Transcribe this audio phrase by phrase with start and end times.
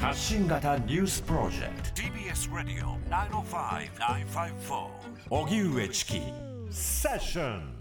[0.00, 2.02] 発信型ニュースプロジェクト。
[2.02, 4.86] TBS ラディオ905-954
[5.30, 6.20] おぎゅうえちき
[6.70, 7.78] セッション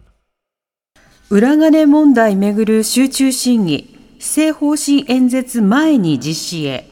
[1.29, 6.89] 裏金問題めぐる集中審議、施政方針演説前に実施へ。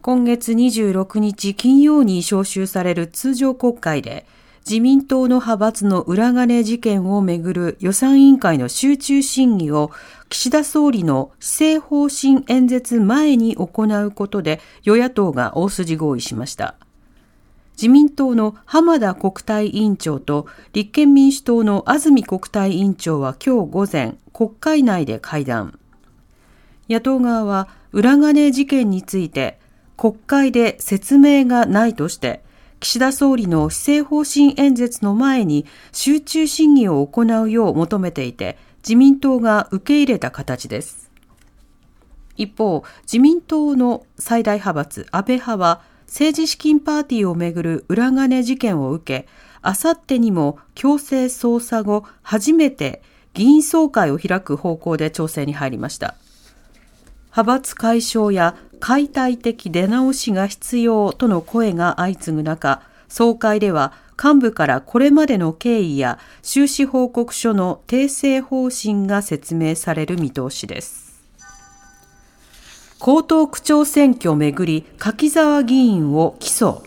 [0.00, 4.24] 今月26日金曜に召集される通常国会で、
[4.68, 9.92] 自民党の派閥の裏金事件をめぐる予算委員会の集中審議を
[10.28, 16.74] 岸田総理の施政方針演説前に行うことで与野党が大筋合意しました。
[17.76, 25.78] 自民党の浜田国対委員長と立憲民主党の安住国対委員長は今日午前、国会内で会談。
[26.90, 29.60] 野党側は裏金事件について
[29.96, 32.42] 国会で説明がないとして、
[32.86, 41.10] 岸田総理の施政方針演説の前に集中審議を行うよう求めていて、自民党が受け入れた形です。
[42.36, 49.28] 一方、自民党の最大派閥安倍派は政治資金パーティーをめぐる裏金事件を受け、
[49.62, 53.02] あさってにも強制捜査後初めて
[53.34, 56.14] 議員総会を開く方向で調整に入りました。
[57.32, 71.06] 派閥解消や解体的出直しが必要との声が相次ぐ中、総会では幹部からこれまでの経緯や収支報告書の訂正方針が説明される見通しです。
[72.98, 76.85] 江東区長選挙をめぐり柿沢議員を起訴。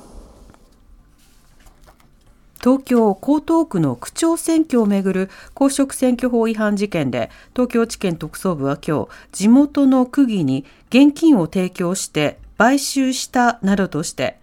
[2.62, 14.38] 東京江東区の区長選挙をめぐる公職選挙法違反事件で東京地検特捜部は今日地元の区議に現金を提供して買収したなどとして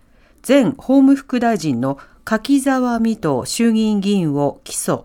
[0.46, 5.04] 前法務副大臣の柿沢美斗衆議院議員を起訴。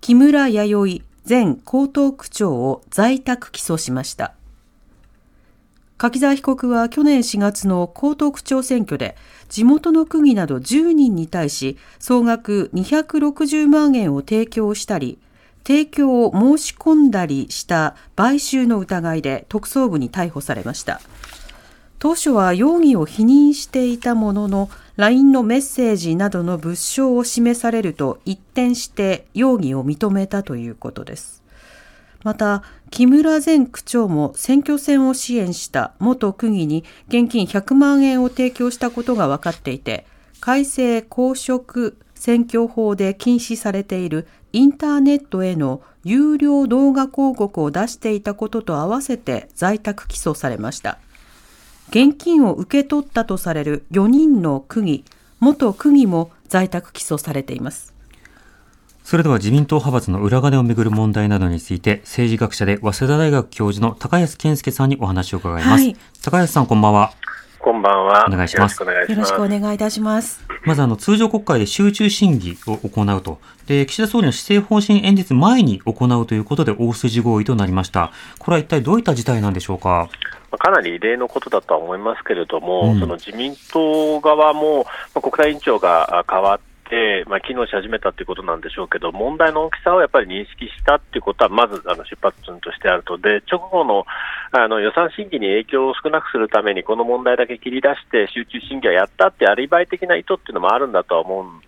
[0.00, 4.37] 木村弥生前江東区長を在宅起訴しました。
[5.98, 9.16] 柿沢被告は去年4月の江東区長選挙で
[9.48, 15.18] 地元の区議など10人に対し総額260万円を提供したり
[15.66, 21.00] 提供を申し込んだりした買収の疑いで特捜部に逮捕されました。
[21.98, 31.42] 当初は容疑を否認していたものの LINE のメッセージなどの物証を示されると一転して容疑を認めたということです。
[32.24, 40.06] また木村前区長も選挙戦を支援した元区議に現金100万円を提供したことが分かっていて
[40.40, 50.98] 改正公職選挙法で禁止されているインターネットへの有料動画広告を出していたことと合わせて在宅起訴されました。
[51.90, 55.04] 現金を受け取ったとされる4人の区議
[55.40, 57.94] 元区議も在宅起訴されています。
[59.10, 65.82] それでは自民党派閥の裏金をめぐる問題などについて、政治学者で早稲田大学教授の高安健介さんにお話を伺います。
[65.82, 67.12] はい、高安さん、こんばんは。
[67.58, 68.26] こんばんは。
[68.28, 68.78] お願いします。
[68.82, 68.86] よ
[69.16, 70.44] ろしくお願いいたします。
[70.66, 73.38] まず、あの、通常国会で集中審議を行うと。
[73.66, 78.12] で、岸田総理の施政方針演説前に行うということで大筋合意となりました。
[78.38, 80.10] これは一体どういった事態なんでしょうか？
[80.58, 86.60] かなり異例のことだとは思いますけれども、うん、その自民党側も、まあ、国対委員長が変わっ、
[87.26, 94.06] まあ、機能し始めたということなんでしょうけど、問題の大きさをやっぱり認識したということは、まずあの出発点としてあると、で直後の
[94.50, 101.60] あの予算審議に影響を少なくするために、この問題だけ切り出して、集中審議はやったってアリバイ的な意図っていうのもあるんだとは思うん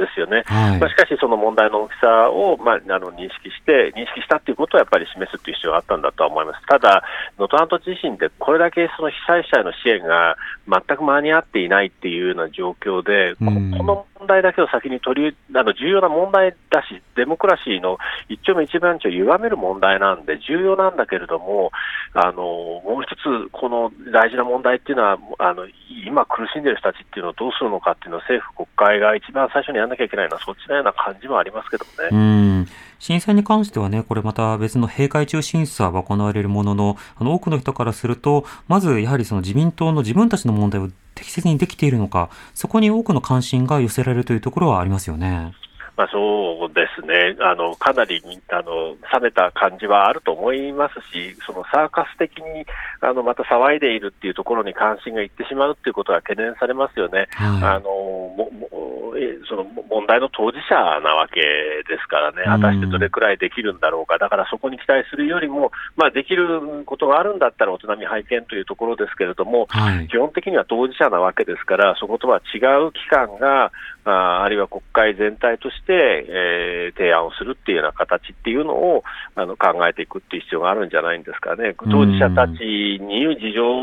[0.00, 7.04] ですよね、はい、まあ、しかし、その問題の大きさを、まあ、あの認識して、認識したということはやっぱり示すという必要があったんだとは思います、ただ、
[7.38, 10.36] 能登半島地震でこれだけその被災者への支援が
[10.68, 17.98] 全く間に合っていないっていうような状況で、この問題だけを先に取りあの重要な問題だし、デモクラシーの
[18.28, 21.72] 一丁目一番地を歪める問題なんで、重要なんだけれども、
[22.12, 25.66] あのもう一つ、この大事な問題っていうのは、あの
[26.06, 32.08] 今苦しんでる人たちっていうのをどうするのかっていうのを政府、国会が一番最初にやらなきゃいけないのは、そっちのような感じもありますけどね。
[32.12, 32.66] うん
[32.98, 45.52] 震災に関してはね、これまた別の閉会中審査が行われるものの、あの多くの人からすると、まずやはりその自民党の自分たちの問題を適切にできているのか、そこに多くの関心が寄せられるというところはありますよね。
[45.96, 52.64] まあ、そうですねあの、かなりあの冷めた感じはあると思いますし、そのサーカス的に
[53.02, 57.28] あのまた騒いでいるっていうところに関心がいってしまうっていうことは懸念されますよね。
[57.32, 58.50] はい、あのも
[59.48, 70.08] その問題の当事者なわけですからね、果たしてどれくらいできるんだろうか、だからそこに期待するよりも、まあ、できることがあるんだったら、お手並み拝見というところですけれども、はい。
[70.08, 73.72] 基本的には当事者なわけですから、そことは違う機関が、
[74.04, 81.74] ああるいは国会全体として、えー提案をするっていうような形っていうのをあの考えていくっていう必要があるんじゃないんですかね。
[81.78, 82.60] 当事者たち
[83.00, 83.80] に自浄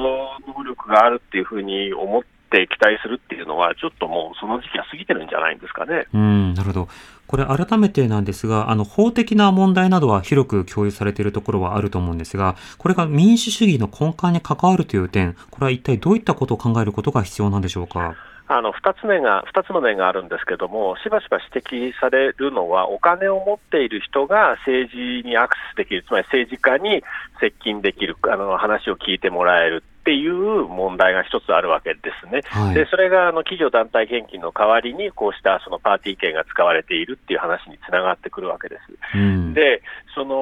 [0.47, 6.05] 能力があるっていうふうに思って期待するっていうのは、ちょっともうその時期は過ぎてるんじゃないんですかね。
[6.13, 6.87] うん、なるほど。
[7.27, 18.15] これ改めてなんですが、あの、法的な問題などは広く共有されているところはあると思うんですが、これが民主主義の根幹に関わるという点、これは一体どういったことを考えることが必要なんでしょうか？
[18.49, 27.03] あの2つ目が二つの面があるんですけども、しばしば指摘されるのは、お金を持っている人が政治にアクセスできる、つまり政治家に
[27.41, 32.39] 接近できる、あの話を聞いてもらえるっていう問題が一つあるわけですね。
[32.47, 32.75] はい。
[32.75, 38.77] でそれがあの企業団体献金の代わりに、こうしたそのパーティー券が使われているっていう話につながってくるわけで
[39.11, 39.17] す。
[39.17, 39.53] うん。
[39.53, 39.81] で、
[40.15, 40.35] その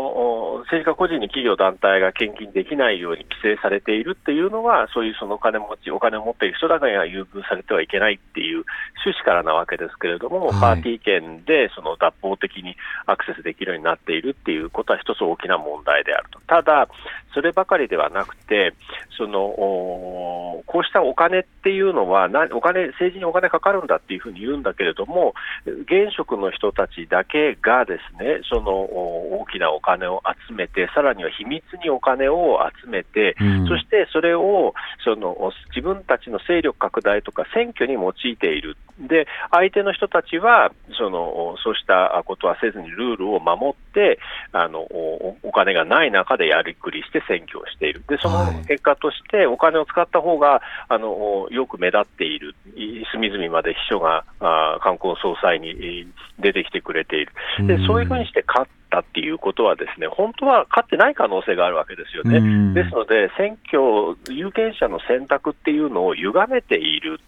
[0.53, 8.63] お政治家個人に企業団体が献金できないように規制されているっていうのは、そういうそのお金持ち、お金を持っている人だけが優遇されてはいけないっていう
[9.03, 12.75] 趣旨からなわけですけれども、はいパーティー券でその脱法的に
[13.05, 16.39] アクセスできるようになっているっていうことは一つ大きな問題であると。
[16.47, 16.87] ただ、
[17.33, 18.73] そればかりではなくて、
[19.17, 25.33] そのおこうしたお金っていうのはなお金、政治にお金かかるんだっていうふうに言うんだけれども、
[25.65, 34.73] 現職の人たちだけがですね、そのお大きなお金を集めて、さらには秘密にお金を集めて、うんそしてそれを
[35.03, 38.77] そのお自分たちの勢力拡大とか選挙に用いている。
[38.99, 44.19] で、相手の人たちは、そのおそうしたことはせずにルールを守って、
[44.51, 48.03] あのおお金がない中でやりくりして選挙をしている。
[48.07, 51.11] で、そのはい結果として、お金を使った方があの
[51.43, 52.55] およく目立っている。
[52.75, 56.07] い隅々まで秘書があ観光総裁にえー
[56.39, 57.31] 出てきてくれている。
[57.67, 62.37] で、そういうふうにして勝ったっていうことはですね、本当は勝ってない可能性があるわけですよね。
[62.37, 67.19] うんですので、選挙、有権者の選択っていうのを歪めている、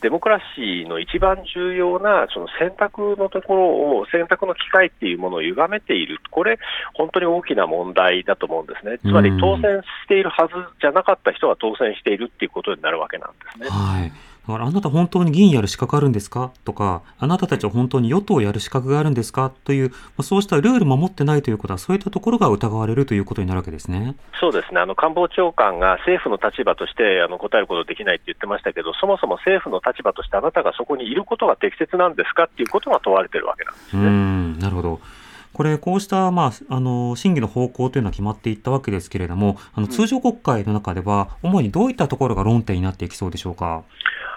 [0.00, 3.62] デモクラシーの一番重要なその選択のところ
[3.98, 6.58] を、選択の機会っていうものを歪めている、これ、
[6.94, 8.98] 本当に大きな問題だと思うんですね。
[8.98, 13.68] つまりうん当選しているはずじゃなかった人が当選しているっていうことになるわけなんですね。
[13.68, 14.12] はい。
[14.46, 16.52] だからあなた本当に議員やる資格あるんですか？
[16.64, 19.50] とか、あなたたちは本当に与党をやる資格があるんですか？
[19.64, 24.14] という、まあそうしたルール守ってないということは、そういったところが疑われるということになるわけですね。
[24.38, 32.44] そうですね、あの官房長官が政府の立場としてあの答えることできないって言ってましたけど、そもそも政府の立場としてあなたがそこにいることが適切なんですか？
[32.44, 34.08] っていうことが問われてるわけなんですうね。
[34.08, 35.00] ん、なるほど。
[35.52, 43.82] これ、こうした、まあ、あの、審議の方向というのは決まっていったわけですけれども、あの、通常国会の中では、主にどういったところが論点になっていきそうでしょうか？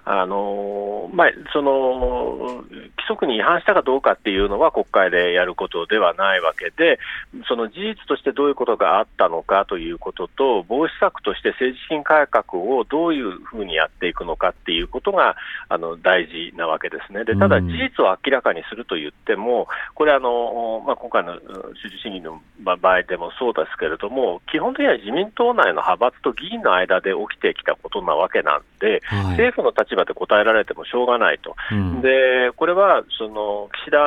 [0.06, 7.00] あのまあ、その規則に違反したかどうかっていうのは国会でやることではないわけで、
[7.48, 15.36] その事実としてどういうことがあったのかということと、防止策として政治資金改革をどういうふうにやっていくのかっていうことが
[15.68, 17.24] あの大事なわけですね。
[17.26, 21.40] でただ、うん事実を明らかにすると言っても、これあの、まあ、今回のうん
[21.76, 29.24] 主治審議の場合でもそうですけれども、基本的には自民党内の派閥と議員の間で起きてきたことなわけなんで、はい。
[29.32, 33.98] 政府の立場で答えられてもしょうがないと、うんでこれはその岸田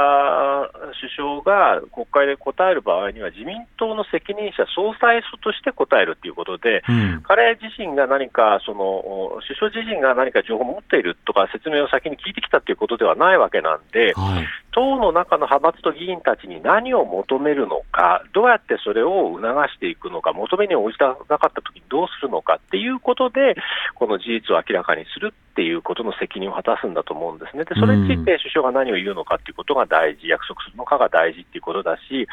[0.93, 7.23] 首相が国会で答える場合には、自民党の責任者、総裁として答えるということで、うん。
[7.23, 14.47] 彼自身が何か、その首相自身が何か情報を持っているとか、説明を先に聞いてきたということではないわけなんで、はい。
[14.73, 23.55] 党の中の派閥と議員たちに何を求めるのか、どうやってそれを促していくのか、求めに応じなかったときにどうするのかっていうことで、
[23.95, 27.65] この事実を明らかにするっていうことの責任を果たすんだと思うんですね。
[27.65, 32.27] でそれについて首相が何を言うのかっていうことが大事、約束するのかが大事っていうことだし、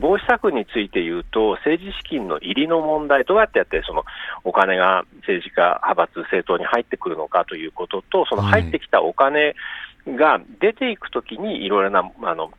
[0.00, 4.04] 防止策について言うと、政治資金の入りの問題、どうやってやってその
[4.42, 9.54] お金が政治家、派閥、政党に入ってくるのかということと、その入ってきたお金
[10.08, 12.50] が出ていくときにいろいろな、あの、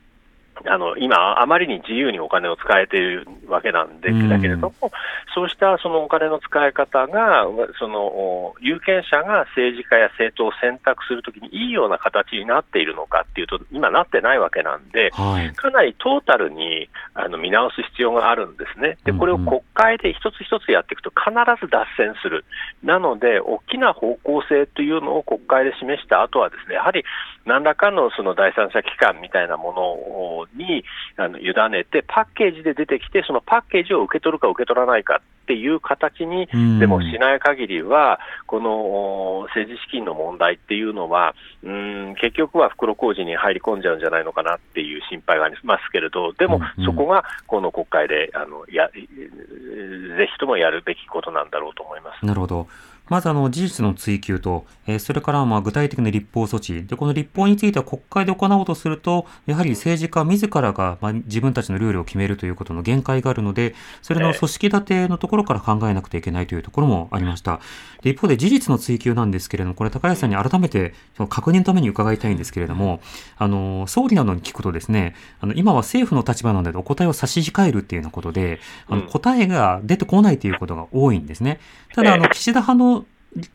[0.66, 4.92] あの今、あまりに自由にお金を使えているわけなんでうんだけれども、
[5.34, 7.46] そうしたそのお金の使い方が、
[7.80, 15.52] そのお有権者が政治家や政党を選択するときにいいような形になっているのかっていうと、今なってないわけなんで、はい。
[15.54, 18.98] かなりトータルにあの見直す必要があるんですね。
[19.04, 22.46] で、これを国会で一つ一つやっていくと必ず脱線する。
[22.84, 27.04] なので、大きな方向性というのを国会で示した後はですね、やはり
[27.46, 30.84] 何らかのその第三者機関みたいなものに、
[31.18, 52.26] あの委ねて、パッケージで出てきて、そのパッケージを受け取るか受け取らないかっていう形にうんでもしない限りは、この政治資金の問題っていうのは、うん結局は袋小路に入り込んじゃうんじゃないのかなっていう心配がありますけれど、でもそこがこの国会であのやぜひともやるべきことなんだろうと思います。
[52.26, 52.68] なるほど。
[53.14, 56.84] まずあの事実の追及と、えーそれからまあ具体的な立法措置。
[56.88, 67.60] で、この立法については国会で行おうとすると、やはり政治家自らがまあ自分たちのルールを決めるということの限界があるので、それの組織立てのところから考えなくてはいけないというところもありました。
[68.02, 73.00] で、一方で事実の追及なんですけれども、これ高橋さんに改めてその確認のために伺いたいんですけれども、
[73.38, 81.60] あの、総理などに聞くとですね、あの、今は政府の立場なのでお答えを差し控えるっていうようなことで、あの、うん答えが出てこないということが多いんですね。
[81.94, 83.03] ただ、あの、ええ岸田派の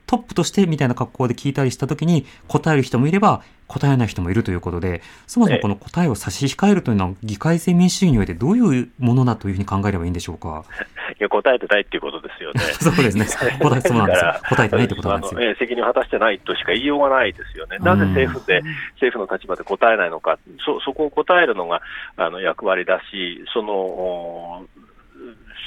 [0.06, 10.64] トップとしてみたいな格好で聞いたりしたときに答える人もいれば答えない人もいるということで、そもそもこの答えを差し控えるというのは議会制民主主義においてどういうものだというふうに考えればいいんでしょうか？
[11.20, 12.60] いや答えてないっていうことですよね。
[12.60, 13.26] そうですね。
[13.60, 17.76] 答え、そうなんですよ答えてないってことなんですよ責任を果たしてないとしか言いようがないですよね。
[17.80, 18.62] なぜ政府で、
[18.94, 21.82] 政府の立場で答えないのか、そそこを答えるのが
[22.16, 24.66] あの役割だし、そのお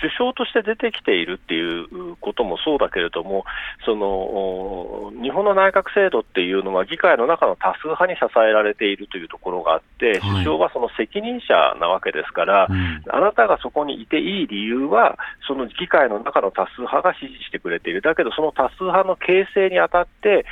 [0.02, 3.46] 首相として出てきているっていうこともそうだけれども、
[3.86, 10.44] そのお日本の内閣制度っていうのは議会の中の多数派に支えられているというところがあって、はい。
[10.44, 13.02] 首相はその責任者なわけですから、うん。
[13.10, 15.18] あなたがそこにいていい理由は、
[15.48, 20.46] その議会の中の多数派が支持してくれている、だけどその多数派の形成にあたって、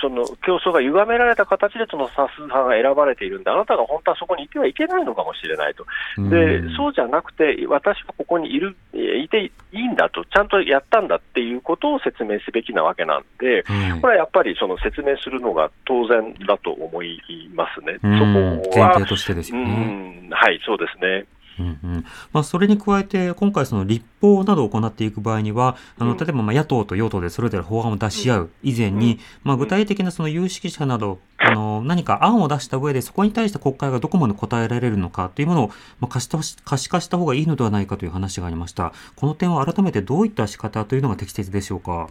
[0.00, 5.84] その競争が歪められた形でその多数派が選ばれているんで、あなたが本当はそこにいてはいけないのかもしれないと、
[6.16, 6.76] でうん。
[6.76, 17.20] そうじゃなくて、私はここにいる、えーいていいんだと、ちゃんとやったんだっていうことを説明すべきなわけなんで、はいこれはやっぱりその説明するのが当然だと思い
[17.54, 17.98] ますね。
[18.02, 19.64] うんそこは前提としてですよね。
[19.64, 21.26] うんはい、そうですね。
[21.58, 35.68] うんうんまあ、それに加えて、今回、その立法などを行っていく場合には、あのうん例えばまあ野党と与党でそれぞれ法案を出し合う以前に、まあ、具体的なその有識者など、あの何か案を出した上で、そこに対して国会がどこまで答えられるのかというものを、
[36.00, 38.92] まあ、可視化し可視化した方がいいのではないかという話がありました。
[39.14, 42.08] この点は改めてどういった仕方というのが適切でしょうか？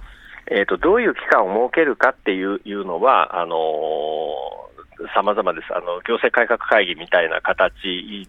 [0.47, 3.55] えー、とどういう期間を設けるかっていういうのは、あの
[5.13, 7.73] さまざまですあの、行政改革会議みたいな形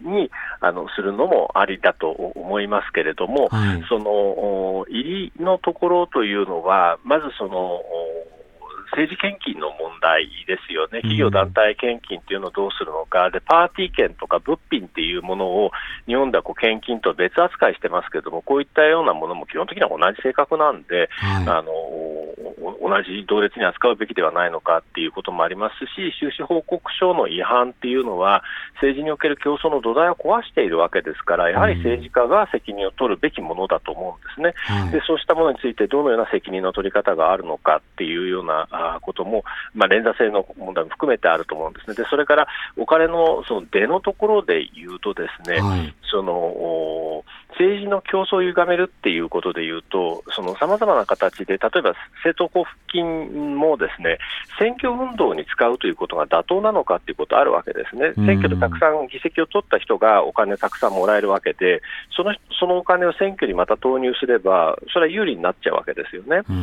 [0.01, 3.85] にあのするのもありだと思いますけれども、はい。
[3.87, 7.81] そのお入りのところというのは、まずその
[8.97, 15.71] お政治献金の問題ですよね、企業団体献金っていうのをどうするのか、でパーティー券とか物品っていうものを
[16.07, 28.43] 日本ではこう献金と別扱いしてますけれども、こういったようなものも基本的には同じ性格なんで、はあのお同じ同列に扱うべきではないのかっていうこともありますし、収支報告書の違反っていうのは、
[28.75, 34.53] 政治における競争の土台を壊しているわけですから、やはり政治家が責任を取るべきものだと思うんですね。
[34.79, 34.81] い。
[34.83, 34.91] はい。
[34.91, 41.95] でそうしたものについてどのような責任の取り方があるのかっていうようなあことも、まあ、連座制の問題も含めてあると思うんですね。
[41.95, 45.93] でそれからお金のその出のところで言うとですね、はい。
[46.09, 47.23] そのお
[47.57, 50.23] 政治の競争を歪めるっていうことでいうと、
[50.59, 54.19] さまざまな形で、例えば政党交付金もですね
[54.59, 61.81] 選挙運動に使うということが妥当なのかっていうことあるわけですね、うん選挙でたくさん議席を取った人がお金たくさんもらえるわけで、
[62.15, 66.41] そのそのお金を選挙にまた投入すれば、それは有利になっちゃうわけですよね。
[66.49, 66.53] う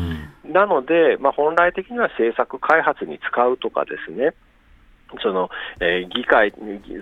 [0.49, 0.53] ん。
[0.53, 4.35] なので、まあ、本来的には政策開発に使うとかですね、
[5.23, 6.53] そのえー議会、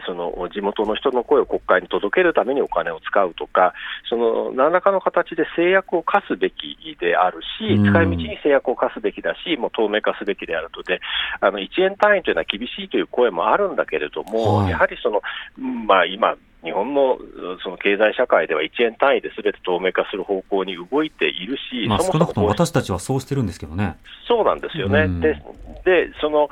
[0.06, 3.74] その地元の人の声を国会に届けるためにお金を使うとか、
[4.08, 11.00] その何らかの形で制約を課すべきであるし、うん使い道に制約を課すべきだし、もう透明化すべきであるとで、
[11.40, 15.20] あの1円単位というのは厳しいという声もあるんだけれども、はいやはりその、
[15.58, 17.18] うんまあ、今、日本の
[17.62, 23.96] その経済社会では1円単位で全て透明化する方向に動いているし、まあ、少なくとも私たちはそうしてるんですけどね。
[24.28, 25.00] そうなんですよね。
[25.00, 25.42] うんで
[25.84, 26.48] でその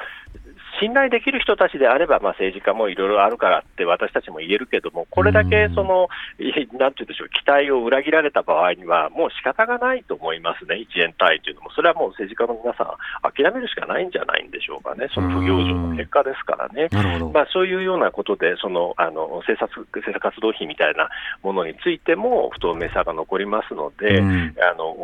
[0.80, 6.08] 信頼できる人たちであれば、まあ、政治家もいろいろあるからって私たちも言えるけども、これだけその、
[6.38, 16.88] いなんていうんでしょう、期待を裏切られた場合には、もう仕方がないと思いますね、1円単位というのも、それはもう政治家の皆さん、諦めるしかないんじゃないんでしょうかね、その不行情の結果ですからね。
[16.90, 17.30] なるほど。
[17.30, 21.08] まあ、そういうようなことで、そのあの政策政策活動費みたいな
[21.42, 24.96] ものについても不透明さが残りますので、うんあの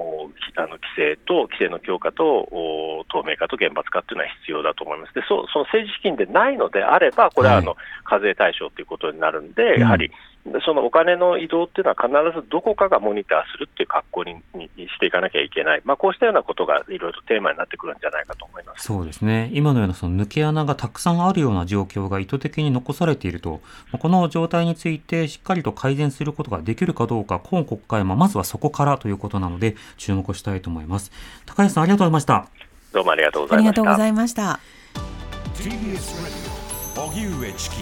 [0.57, 5.15] あの規制と規制の強化とお透明化と厳罰化というのは必要だと思います。
[5.15, 10.11] でそうその政治資金でないのであれば、これはあの、課税対象ということになるんで、うんやはり
[10.53, 23.61] でそのお金の移動っていうのは必ずどこかがモニターするっていう格好ににしていかなきゃいけない、まあ、こうしたようなことがいろいろとテーマになってくるんじゃないかと思いますそうですね、今のようなその抜け穴がたくさんあるような状況が意図的に残されていると、
[23.99, 31.11] この状態についてしっかりと改善することができるかどうか、今国会、まずはそこからということなので、注目したいと思います。
[31.47, 32.47] 高橋さん、ありがとうございました。
[32.93, 33.49] どうもありがとうご
[33.97, 34.61] ざいました。
[35.67, 36.17] ありがとうございました。
[36.17, 36.67] TBS Radio.
[36.97, 37.77] 荻上チキ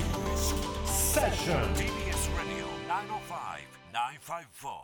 [0.86, 4.83] セッション TBS Radio 905 954